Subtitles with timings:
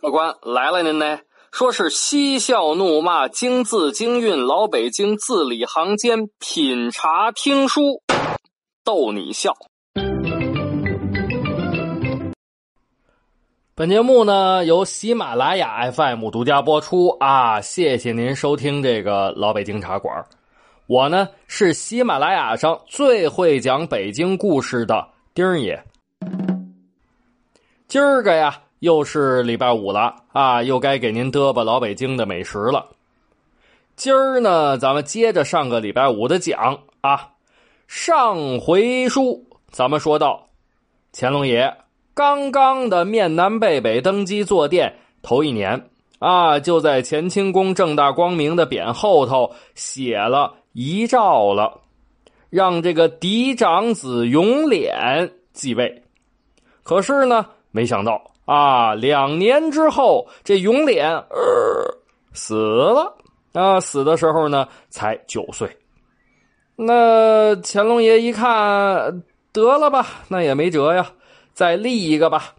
[0.00, 1.20] 客官来了，您呢？
[1.50, 8.02] 说是嬉笑怒骂，京字京韵，老北京字里行间，品茶听书，
[8.84, 9.54] 逗你笑。
[13.74, 17.58] 本节目呢由喜马拉雅 FM 独家播出啊！
[17.62, 20.22] 谢谢您收听这个老北京茶馆。
[20.86, 25.82] 我呢是喜马拉雅上最会讲北京故事的丁爷。
[27.88, 28.60] 今儿个呀。
[28.80, 32.84] 又是礼拜五了啊，又该给您嘚吧老北京的美食了。
[33.94, 37.30] 今儿呢，咱们接着上个礼拜五的讲啊。
[37.86, 40.48] 上回书咱们说到，
[41.12, 41.72] 乾隆爷
[42.14, 51.80] 刚刚的面南背北登基坐殿头一年啊，就在乾清宫正大光明的匾后头写了遗诏了，
[52.50, 56.02] 让这个嫡长子永琏继位。
[56.82, 58.22] 可是呢，没想到。
[58.44, 61.96] 啊，两年之后，这永琏呃
[62.32, 63.14] 死了
[63.52, 63.78] 啊！
[63.78, 65.70] 死的时候呢，才九岁。
[66.74, 71.12] 那乾隆爷一看，得了吧，那也没辙呀，
[71.52, 72.54] 再立一个吧。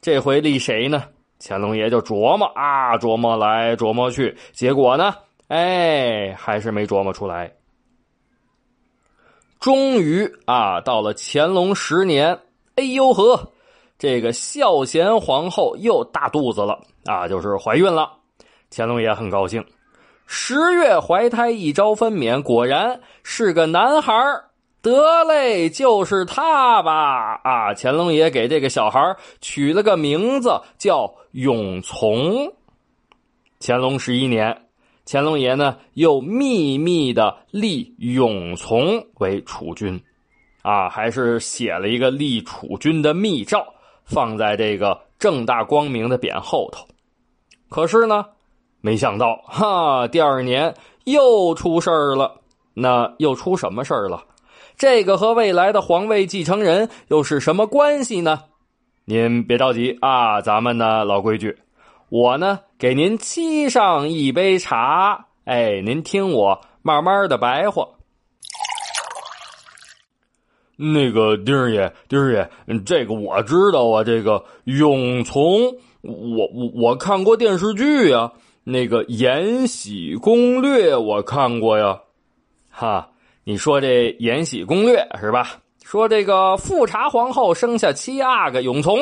[0.00, 1.04] 这回立谁呢？
[1.44, 5.14] 乾隆爷就琢磨啊，琢磨来琢磨去，结果呢，
[5.48, 7.52] 哎，还是没琢磨出来。
[9.58, 12.38] 终于啊，到了乾隆十年，
[12.76, 13.52] 哎呦呵！
[13.98, 18.10] 这个孝贤皇后又大肚子了啊，就是怀孕了。
[18.70, 19.64] 乾隆爷很高兴，
[20.26, 24.12] 十月怀胎一朝分娩，果然是个男孩
[24.82, 27.40] 得嘞，就是他吧？
[27.44, 32.52] 啊，乾隆爷给这个小孩取了个名字叫永从。
[33.60, 34.66] 乾隆十一年，
[35.06, 40.02] 乾隆爷呢又秘密的立永从为储君，
[40.62, 43.64] 啊，还是写了一个立储君的密诏。
[44.04, 46.84] 放在这个正大光明的匾后头，
[47.68, 48.26] 可是呢，
[48.80, 50.74] 没想到哈，第二年
[51.04, 52.40] 又出事儿了。
[52.74, 54.24] 那又出什么事儿了？
[54.82, 58.40] 这个和未来的皇位继承人又是什么关系呢？
[59.04, 61.56] 您别着急啊，咱们呢老规矩，
[62.08, 67.86] 我呢给您沏上一杯茶，哎，您听我慢慢的白话。
[70.74, 72.50] 那个丁儿爷，丁儿爷，
[72.84, 74.02] 这个我知道啊。
[74.02, 75.62] 这个永从，
[76.00, 78.32] 我我我看过电视剧呀。
[78.64, 82.00] 那个《延禧攻略》我看过呀。
[82.68, 83.10] 哈，
[83.44, 85.56] 你说这《延禧攻略》是吧？
[85.84, 88.96] 说这个富察皇后生下七阿哥永从，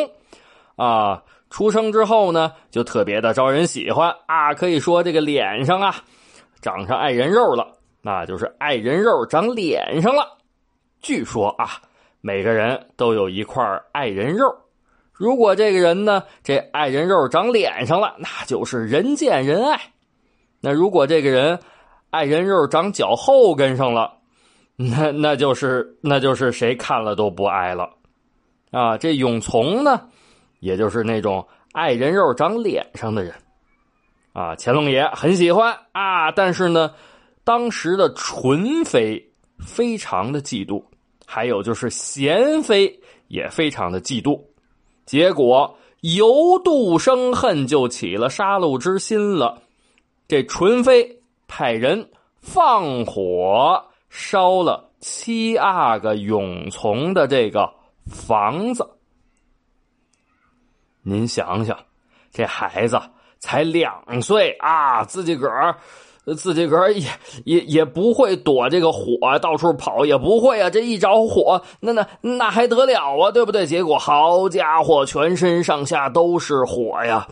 [0.76, 4.54] 啊，出生之后呢，就特别的招人喜欢啊。
[4.54, 5.94] 可以说这个脸上啊，
[6.62, 7.66] 长上爱人肉了，
[8.00, 10.38] 那就是爱人肉长脸上了。
[11.02, 11.72] 据说啊，
[12.22, 13.62] 每个人都有一块
[13.92, 14.46] 爱人肉。
[15.12, 19.76] 如果这个人呢，这爱人肉长脸上了，那就是人见人爱；
[20.62, 21.60] 那如果这个人
[22.08, 24.14] 爱人肉长脚后跟上了，
[24.82, 27.90] 那那就是那就是谁看了都不爱了。
[28.70, 30.08] 啊，这永从呢，
[30.60, 33.34] 也就是那种爱人肉长脸上的人。
[34.32, 36.92] 啊，乾隆爷很喜欢啊，但是呢，
[37.44, 39.22] 当时的纯妃
[39.58, 40.82] 非常的嫉妒。
[41.26, 42.98] 还有就是贤妃
[43.28, 44.40] 也非常的嫉妒，
[45.04, 46.26] 结果由
[46.64, 49.62] 妒生恨，就起了杀戮之心了。
[50.26, 52.08] 这纯妃派人
[52.40, 57.72] 放火烧了七阿哥永从的这个
[58.04, 58.86] 房子。
[61.02, 61.78] 您想想，
[62.30, 63.00] 这孩子
[63.38, 65.74] 才两岁啊，自己个儿。
[66.36, 67.08] 自己个儿也
[67.44, 70.70] 也也不会躲这个火，到处跑也不会啊！
[70.70, 73.32] 这一着火，那那那还得了啊？
[73.32, 73.66] 对不对？
[73.66, 77.26] 结果好家伙，全身上下都是火呀！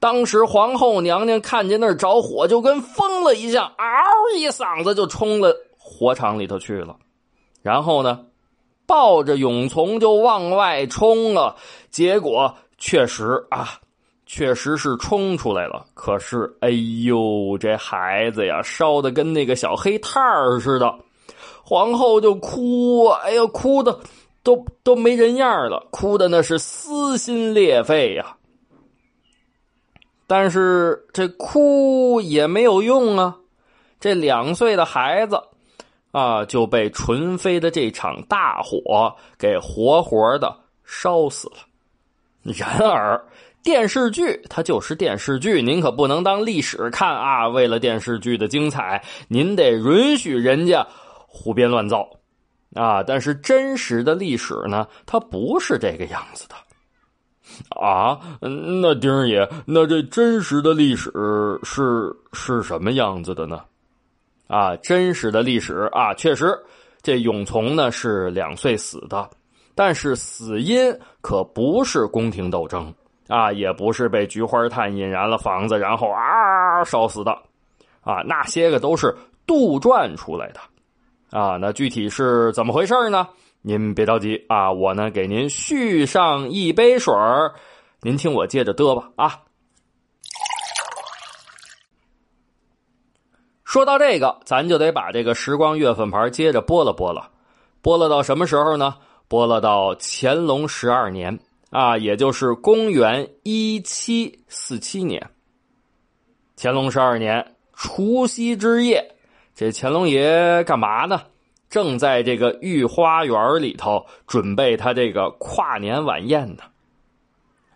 [0.00, 5.54] 当时皇后娘娘看见那儿着火，就跟疯了一样，嗷一嗓子就冲了
[6.00, 6.96] 火场里头去了。
[7.60, 8.24] 然后呢，
[8.86, 11.56] 抱着永从就往外冲了。
[11.90, 13.78] 结果确实啊。
[14.32, 16.68] 确实是冲出来了，可是，哎
[17.04, 20.94] 呦，这孩子呀，烧的跟那个小黑炭儿似的，
[21.64, 23.98] 皇后就哭，哎呀，哭的
[24.44, 28.36] 都都没人样了，哭的那是撕心裂肺呀。
[30.28, 33.36] 但是这哭也没有用啊，
[33.98, 35.42] 这两岁的孩子
[36.10, 40.54] 啊就被纯妃的这场大火给活活的
[40.84, 41.56] 烧死了。
[42.42, 43.22] 然而。
[43.62, 47.46] 电视剧它就是电视剧，您可不能当历史看啊！
[47.46, 50.86] 为了电视剧的精彩，您得允许人家
[51.26, 52.08] 胡编乱造
[52.74, 53.02] 啊！
[53.02, 56.54] 但是真实的历史呢，它不是这个样子的
[57.78, 58.18] 啊！
[58.40, 61.10] 那丁儿爷，那这真实的历史
[61.62, 63.60] 是是什么样子的呢？
[64.50, 66.58] 啊，真实的历史啊，确实，
[67.00, 69.30] 这永从呢是两岁死的，
[69.74, 72.92] 但是死因可不是宫廷斗争。
[73.28, 77.30] 啊，也不是被菊花炭引燃了房子，然后啊烧死的，
[78.00, 79.16] 啊，那些个都是
[79.46, 80.58] 杜撰出来的，
[81.38, 83.28] 啊，那具体是怎么回事呢？
[83.62, 87.14] 您别着急啊，我呢给您续上一杯水
[88.02, 89.38] 您听我接着嘚吧啊。
[93.70, 97.30] 说到这个，咱就得把这个时光月份牌接着拨了拨了，
[97.80, 98.96] 拨了到什么时候呢？
[99.28, 101.38] 拨了到乾隆十二年。
[101.70, 105.24] 啊，也就是公元一七四七年，
[106.56, 109.14] 乾隆十二年除夕之夜，
[109.54, 111.22] 这乾隆爷干嘛呢？
[111.68, 116.64] 正在这个御花园里头准备他这个跨年晚宴呢。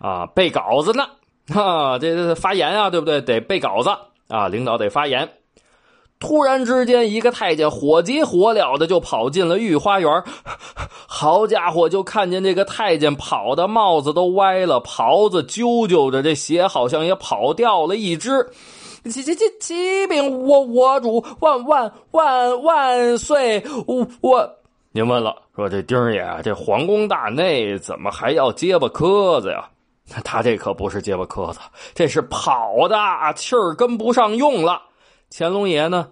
[0.01, 1.05] 啊，背稿子呢，
[1.55, 3.21] 啊，这这发言啊，对不对？
[3.21, 3.91] 得背稿子
[4.27, 5.31] 啊，领导得发言。
[6.25, 10.11] 突然之间，一个太监火急火燎的就跑进了御花园。
[11.07, 18.49] 好家伙，就看见这个太监跑的帽子都歪了，袍子揪揪着，这鞋好像也跑掉了一只。
[19.05, 23.63] 启启启启禀我我主，万万万万岁！
[23.87, 24.51] 我我，
[24.93, 29.69] 您问了，说这丁爷这皇宫大内怎么还要结巴磕子呀？
[30.25, 31.61] 他这可不是结巴磕子，
[31.95, 32.97] 这是跑的，
[33.37, 34.81] 气儿跟不上用了。
[35.31, 36.09] 乾隆爷呢，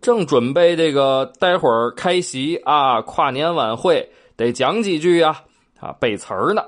[0.00, 5.42] 正准备这个待会儿开席啊，跨年晚会得讲几句呀，
[5.80, 6.62] 啊，背词儿呢，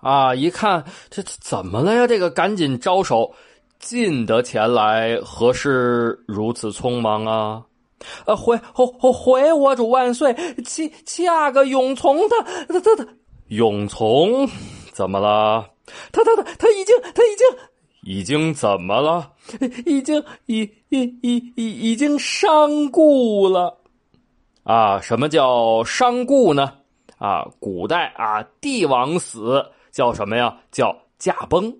[0.00, 2.06] 啊，一看这怎么了呀？
[2.06, 3.32] 这个赶紧招手，
[3.78, 7.62] 进得前来，何事如此匆忙啊？
[8.26, 10.34] 呃，回回回我主万岁，
[10.64, 13.06] 恰恰个永从他他他他
[13.48, 14.48] 永从
[14.92, 15.66] 怎么了？
[16.12, 17.46] 他他他他已经他已经。
[18.08, 19.30] 已经怎么了？
[19.84, 23.76] 已经已已已已已经伤故了，
[24.62, 24.98] 啊？
[24.98, 26.72] 什么叫伤故呢？
[27.18, 29.62] 啊，古代啊，帝王死
[29.92, 30.56] 叫什么呀？
[30.72, 31.70] 叫驾崩，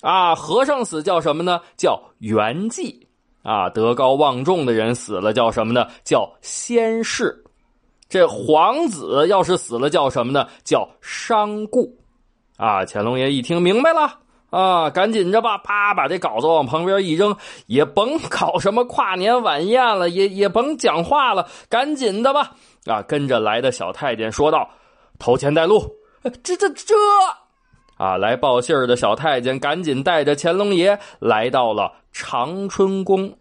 [0.00, 1.60] 啊，和尚死叫什么呢？
[1.76, 2.94] 叫圆寂，
[3.42, 5.88] 啊，德高望重的人死了叫什么呢？
[6.04, 7.36] 叫仙逝。
[8.08, 10.46] 这皇子要是死了叫什么呢？
[10.62, 11.92] 叫伤故，
[12.58, 14.20] 啊，乾隆爷一听明白了。
[14.54, 15.58] 啊，赶紧着吧！
[15.58, 17.34] 啪，把这稿子往旁边一扔，
[17.66, 22.52] 也甭搞什么跨年晚宴了，也也甭讲话了，赶紧的吧！
[22.86, 24.70] 啊，跟着来的小太监说道
[25.18, 25.84] ：“头前带路。”
[26.44, 26.94] 这这这！
[27.96, 33.36] 啊，来报信的小太监赶紧带着乾隆爷来到了长春宫。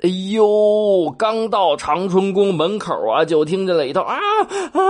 [0.00, 4.80] 哎呦，刚到长春宫门口啊，就听见里头啊啊！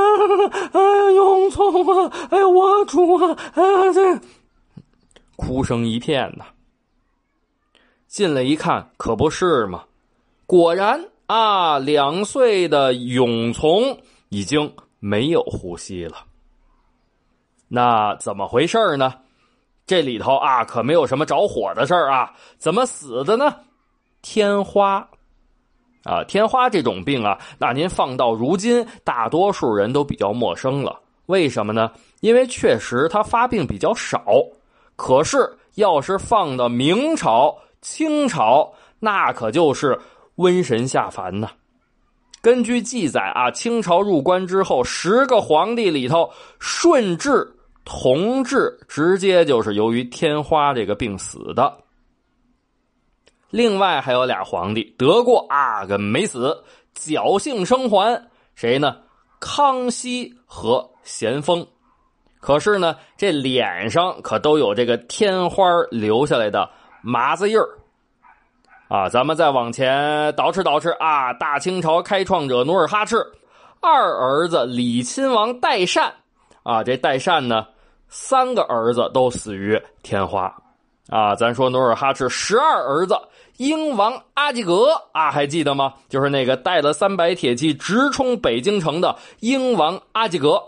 [0.73, 2.13] 哎呀，永聪啊！
[2.31, 3.37] 哎，我主啊！
[3.55, 4.21] 啊，这。
[5.37, 6.45] 哭声一片呐！
[8.07, 9.85] 进来一看，可不是嘛！
[10.47, 13.99] 果然啊，两岁的永从
[14.29, 16.19] 已经没有呼吸了。
[17.67, 19.15] 那怎么回事呢？
[19.87, 22.33] 这里头啊，可没有什么着火的事儿啊！
[22.57, 23.55] 怎么死的呢？
[24.23, 25.09] 天花
[26.05, 31.01] 啊，天花这种病啊，那您放到如今，大多数人都比较陌生了。
[31.27, 31.91] 为什么呢？
[32.21, 34.25] 因为确实它发病比较少。
[34.97, 39.99] 可是，要是放到明朝、清朝，那可就是
[40.37, 41.51] 瘟神下凡呐。
[42.41, 51.79] 根据记载啊，清朝入关之后，十个皇帝里头，顺治、同治直接就是由于天花这个病死的。
[53.51, 56.63] 另外还有俩皇帝得过啊，跟没死，
[56.95, 58.31] 侥幸生还。
[58.55, 58.97] 谁呢？
[59.41, 61.67] 康熙和咸丰。
[62.45, 66.69] 可是呢，这脸上可都有这个天花留下来的
[67.01, 67.67] 麻子印儿
[68.91, 69.09] 啊！
[69.09, 71.33] 咱们再往前倒饬倒饬啊！
[71.33, 73.17] 大清朝开创者努尔哈赤，
[73.81, 76.13] 二儿子李亲王代善
[76.65, 77.67] 啊，这代善呢，
[78.09, 80.55] 三个儿子都死于天花
[81.09, 81.35] 啊！
[81.35, 83.17] 咱说努尔哈赤十二儿子，
[83.57, 85.95] 英王阿济格啊，还记得吗？
[86.11, 90.63] 就是那个带了三百铁骑直冲北京城的英王阿济格。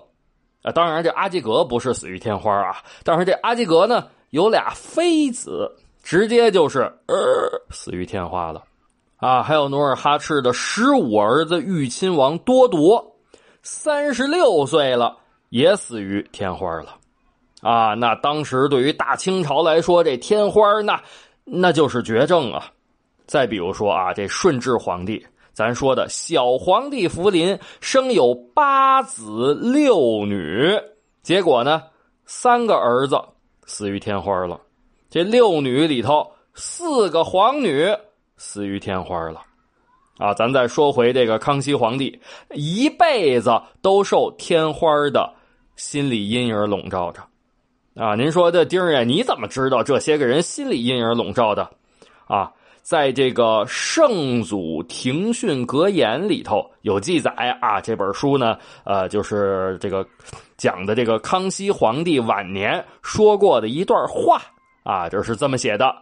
[0.66, 7.16] 啊，当然，这阿济格不是死于天花啊，但是这阿济格呢有俩妃子，直接就是呃
[7.70, 8.64] 死于天花了，
[9.18, 13.14] 啊，还有努尔哈赤的十五儿子裕亲王多铎，
[13.62, 15.16] 三十六岁了
[15.50, 16.96] 也死于天花了，
[17.62, 21.00] 啊，那当时对于大清朝来说，这天花那
[21.44, 22.66] 那就是绝症啊。
[23.28, 25.24] 再比如说啊，这顺治皇帝，
[25.56, 30.78] 咱说的小皇帝福临生有八子六女，
[31.22, 31.82] 结果呢，
[32.26, 33.18] 三个儿子
[33.64, 34.60] 死于天花了，
[35.08, 37.88] 这六女里头四个皇女
[38.36, 39.40] 死于天花了。
[40.18, 42.20] 啊，咱再说回这个康熙皇帝，
[42.50, 45.32] 一辈子都受天花的
[45.76, 47.22] 心理阴影笼罩着。
[47.94, 51.70] 啊，您说这丁爷，你怎么知道这些个人心理阴影笼罩的？
[52.26, 52.52] 啊，
[52.86, 57.80] 在这个《圣祖庭训格言》里头有记载啊。
[57.80, 60.06] 这本书呢，呃，就是这个
[60.56, 64.40] 讲的这个康熙皇帝晚年说过的一段话
[64.84, 65.92] 啊，就是这么写的：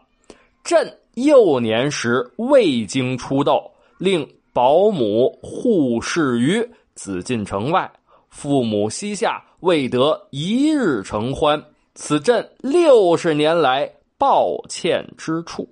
[0.62, 3.62] 朕幼年时未经出斗，
[3.96, 6.62] 令保姆护侍于
[6.94, 7.90] 紫禁城外，
[8.28, 11.64] 父母膝下未得一日承欢。
[11.94, 15.66] 此朕六十年来抱歉之处，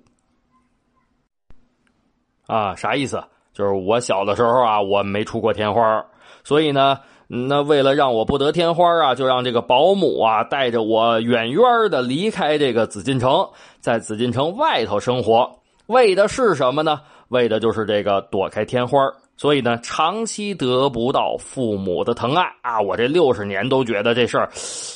[2.47, 3.23] 啊，啥意思？
[3.53, 6.05] 就是我小的时候啊，我没出过天花，
[6.43, 13.47] 所以呢，那为了让我不得天花啊，就让这个保姆啊带着我远远的离开这个紫禁城，
[13.79, 17.01] 在紫禁城外头生活，为的是什么呢？
[17.29, 18.99] 为的就是这个躲开天花。
[19.35, 22.79] 所以呢，长期得不到父母的疼爱啊！
[22.79, 24.47] 我这六十年都觉得这事儿，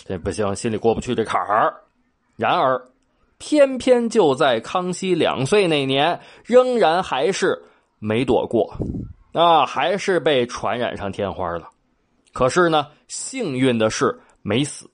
[0.05, 1.73] 这不行，心里过不去这坎儿。
[2.35, 2.79] 然而，
[3.37, 7.63] 偏偏就在康熙两岁那年，仍然还是
[7.99, 8.75] 没躲过，
[9.33, 11.69] 啊，还是被传染上天花了。
[12.33, 14.87] 可是呢，幸运的是没死，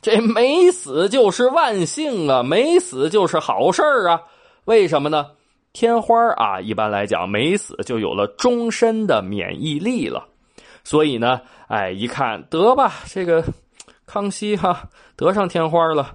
[0.00, 4.20] 这没死就是万幸啊，没死就是好事啊。
[4.64, 5.26] 为什么呢？
[5.72, 10.28] 天花啊，一般来讲没死就有了终身的免疫力了，
[10.84, 13.42] 所以呢，哎，一看得吧，这个
[14.04, 16.14] 康熙哈得上天花了，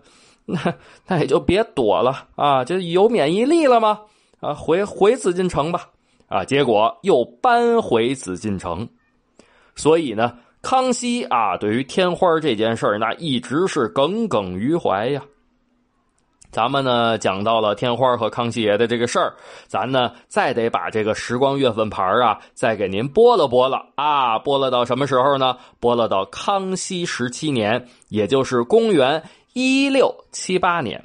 [0.50, 0.74] 那
[1.06, 4.00] 那也就别躲了啊，就有免疫力了吗？
[4.40, 5.90] 啊，回回紫禁城吧，
[6.28, 8.88] 啊，结果又搬回紫禁城，
[9.76, 15.22] 所以呢，康熙啊，对于天花这件事那一直是耿耿于怀呀。
[16.50, 19.36] 咱们呢讲到了天花和康熙爷的这个事儿，
[19.68, 25.58] 咱呢再得把这个时光月份牌啊再给您拨了拨了啊，拨了到什么时候呢？
[25.80, 29.22] 拨了到康熙十七年，也就是公元
[29.58, 31.04] 一六七八年。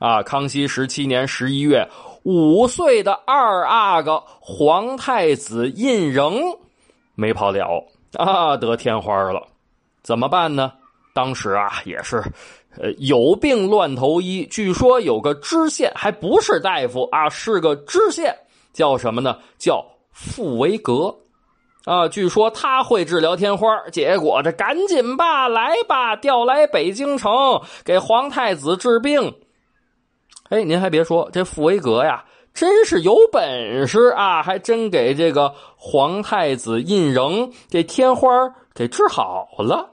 [0.00, 1.88] 啊，康熙十七年十一月，
[2.24, 6.58] 五岁的二阿哥皇太子胤禛
[7.14, 9.46] 没跑了啊，得天花了，
[10.02, 10.72] 怎么办呢？
[11.14, 12.20] 当时啊也是。
[12.78, 14.44] 呃，有病乱投医。
[14.50, 18.36] 据说有个知县，还不是大夫啊，是个知县，
[18.72, 19.38] 叫什么呢？
[19.56, 21.16] 叫傅维格，
[21.86, 23.68] 啊，据说他会治疗天花。
[23.92, 27.32] 结果这赶紧吧，来吧，调来北京城
[27.84, 29.32] 给皇太子治病。
[30.48, 38.28] 哎，您还别说，这傅维格呀，真是有本事啊，还真给这个皇太子胤禛这天花
[38.74, 39.88] 给治好了。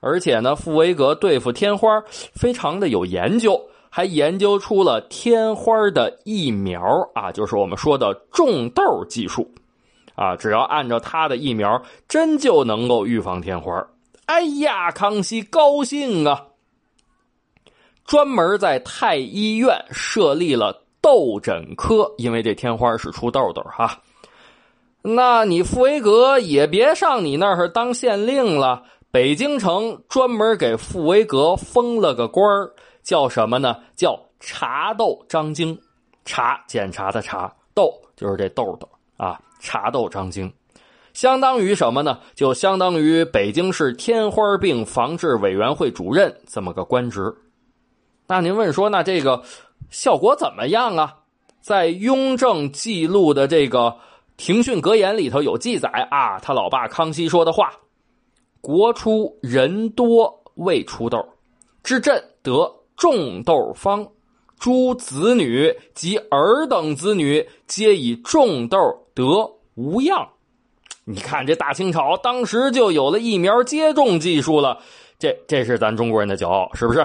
[0.00, 1.88] 而且呢，傅维格对付天花
[2.34, 6.80] 非常的有研究，还研究出了天花的疫苗
[7.16, 9.50] 啊，就是我们说的种痘技术
[10.16, 10.34] 啊。
[10.34, 13.86] 只要按照他的疫苗，真就能够预防天花。
[14.24, 16.46] 哎呀，康熙高兴啊！
[18.04, 24.00] 专门在太医院设立了痘诊科，因为这天花是出痘痘哈。
[25.02, 28.82] 那你傅维格也别上你那儿当县令了。
[29.12, 32.44] 北京城专门给傅维格封了个官
[33.02, 33.76] 叫什么呢？
[33.94, 35.78] 叫查痘张京。
[36.24, 39.40] 查检查的查，痘就是这痘痘啊。
[39.58, 40.52] 查痘张京，
[41.14, 42.20] 相当于什么呢？
[42.34, 47.34] 就相当于北京市天花病防治委员会主任这么个官职。
[48.26, 49.42] 那您问说，那这个
[49.90, 51.16] 效果怎么样啊？
[51.62, 53.78] 在雍正记录的这个
[54.36, 57.72] 《庭训格言》里头有记载啊，他老爸康熙说的话。
[58.60, 61.26] 国出人多未出痘，
[61.82, 64.06] 至朕得种痘方，
[64.58, 68.78] 诸子女及尔等子女皆以种痘
[69.16, 69.24] 得
[69.74, 70.28] 无恙。
[71.04, 74.78] 你看这大清朝当时就有了疫苗接种技术了，
[75.18, 77.04] 这这是咱中国人的骄傲，是不是？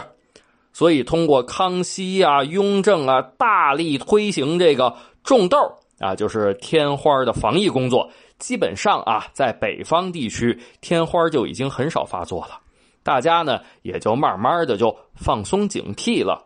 [0.74, 5.58] 所以通过康熙啊、雍正啊大力推行这个种痘
[6.00, 8.10] 啊，就是天花的防疫工作。
[8.40, 12.60] 基本上啊，在北方地区，天花就已经很少发作了，
[13.04, 16.44] 大家呢也就慢慢的就放松警惕了。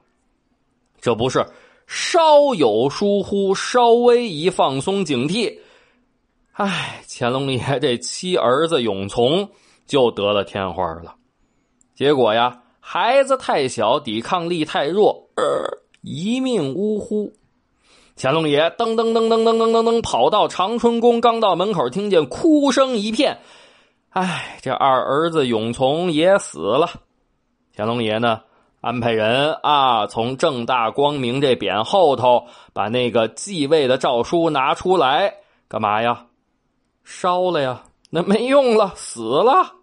[1.00, 1.46] 这不是
[1.88, 5.60] 稍有疏忽，稍微一放松警惕，
[6.54, 9.50] 哎，乾隆爷这七儿子永从
[9.86, 11.16] 就得了天花了。
[11.94, 15.44] 结果呀，孩子太小，抵抗力太弱，呃
[16.02, 17.32] 一命呜呼。
[18.18, 23.40] 乾隆爷噔噔噔噔噔噔噔噔跑到长春宫，刚到门口，听见哭声一片。
[24.10, 26.90] 哎，这二儿子永从也死了。
[27.76, 28.42] 乾隆爷呢，
[28.86, 35.34] 安排人啊，从正大光明这匾后头把那个继位的诏书拿出来，
[35.68, 36.28] 干嘛呀？
[37.04, 37.82] 烧了呀？
[38.12, 39.74] 那没用了，死了。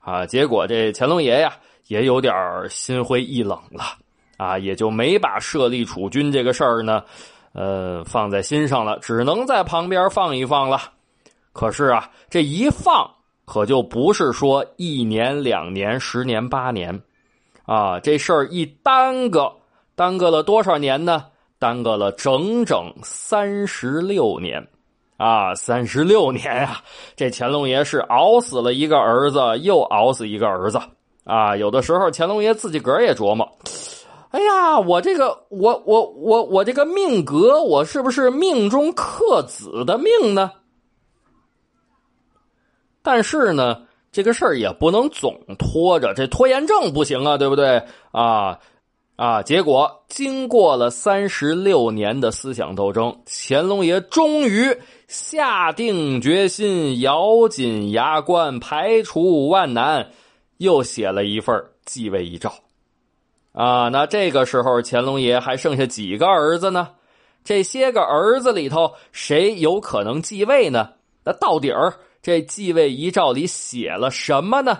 [0.00, 1.52] 啊，结果这乾隆爷呀，
[1.86, 2.34] 也有点
[2.68, 3.84] 心灰意冷了
[4.38, 7.04] 啊，也就没把设立储君这个事儿呢。
[7.52, 10.80] 呃，放在心上了，只能在旁边放一放了。
[11.52, 13.08] 可是啊，这一放
[13.44, 17.00] 可就不是说一年、两年、十年、八年，
[17.66, 19.52] 啊，这事儿一耽搁，
[19.94, 21.26] 耽搁了多少年呢？
[21.58, 24.66] 耽搁了整整三十六年，
[25.16, 26.82] 啊，三十六年呀！
[27.16, 30.78] 这乾隆爷是熬死了一个儿子，又熬死一个儿子，
[31.24, 33.50] 啊，有的时候乾隆爷自己个儿也琢磨。
[34.30, 40.52] 哎呀，我这个，我我我我这个命格，我是不是命中克子的命呢？
[43.02, 43.82] 但是呢，
[44.16, 47.82] 这个事儿也不能总拖着，这拖延症不行啊，对不对？
[48.12, 48.58] 啊
[49.16, 49.42] 啊！
[49.42, 54.74] 结果经过了三十六年的思想斗争，乾隆爷终于
[55.06, 60.08] 下定决心，咬紧牙关，排除万难，
[60.56, 61.54] 又写了一份
[61.84, 62.50] 继位遗诏。
[63.52, 66.88] 啊，那这个时候乾隆爷还剩下几个儿子呢？
[67.44, 70.92] 这些个儿子里头，谁有可能继位呢？
[71.22, 71.92] 那到底儿
[72.22, 74.78] 这继位遗诏里写了什么呢？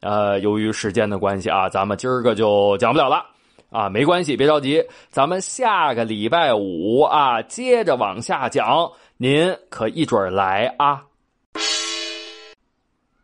[0.00, 3.26] 呃，由于时间的关系啊，咱们今儿个就讲不了了。
[3.70, 11.04] 啊，没关系，别着急，咱们下个礼拜五啊，接着往下讲，您可一准来啊。